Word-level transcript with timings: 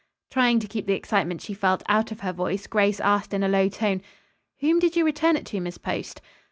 Trying 0.31 0.57
to 0.61 0.67
keep 0.67 0.87
the 0.87 0.95
excitement 0.95 1.41
she 1.41 1.53
felt 1.53 1.83
out 1.87 2.11
of 2.11 2.21
her 2.21 2.33
voice, 2.33 2.65
Grace 2.65 2.99
asked 2.99 3.35
in 3.35 3.43
a 3.43 3.47
low 3.47 3.69
tone, 3.69 4.01
"Whom 4.61 4.79
did 4.79 4.95
you 4.95 5.05
return 5.05 5.37
it 5.37 5.45
to, 5.45 5.59
Miss 5.59 5.77
Post?" 5.77 6.21